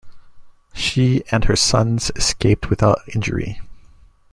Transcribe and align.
She 0.73 1.23
and 1.29 1.43
her 1.43 1.55
sons 1.55 2.09
escaped 2.15 2.71
without 2.71 3.01
injury. 3.13 3.61